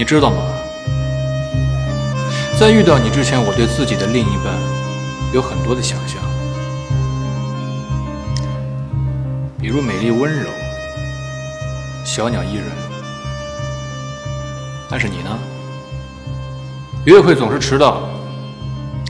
[0.00, 0.42] 你知道吗？
[2.58, 4.46] 在遇到你之前，我对自己的另一半
[5.34, 6.16] 有很多的想象，
[9.60, 10.48] 比如美丽温柔、
[12.02, 12.64] 小鸟依人。
[14.88, 15.38] 但是你呢？
[17.04, 18.08] 约会总是迟到，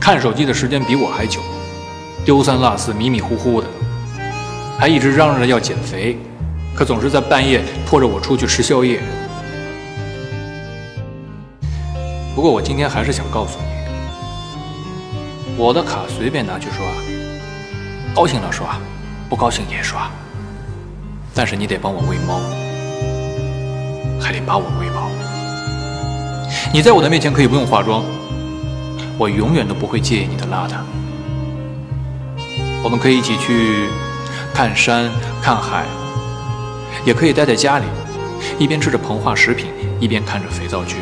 [0.01, 1.39] 看手机的时间比我还久，
[2.25, 3.67] 丢三落四、迷迷糊糊的，
[4.77, 6.17] 还一直嚷嚷着要减肥，
[6.75, 8.99] 可总是在半夜拖着我出去吃宵夜。
[12.33, 13.65] 不过我今天还是想告诉你，
[15.57, 16.85] 我的卡随便拿去刷，
[18.15, 18.79] 高兴了刷，
[19.29, 20.09] 不高兴也刷。
[21.33, 22.39] 但是你得帮我喂猫，
[24.19, 25.09] 还得把我喂饱。
[26.73, 28.03] 你在我的面前可以不用化妆，
[29.17, 30.75] 我永远都不会介意你的邋遢。
[32.83, 33.89] 我们可以一起去
[34.53, 35.11] 看山
[35.41, 35.85] 看海，
[37.05, 37.85] 也可以待在家里，
[38.57, 39.67] 一边吃着膨化食品，
[39.99, 40.97] 一边看着肥皂剧。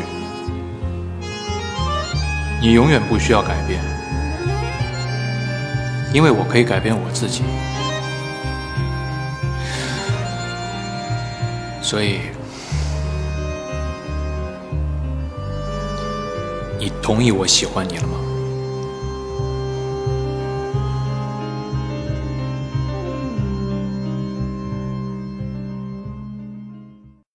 [2.60, 3.80] 你永远不需要改变，
[6.12, 7.42] 因为我可以改变我自己。
[11.80, 12.20] 所以，
[16.78, 18.29] 你同意我喜欢你了吗？